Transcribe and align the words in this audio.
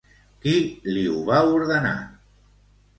Qui 0.45 0.53
li 0.95 1.05
ho 1.11 1.21
va 1.29 1.45
ordenar? 1.61 1.95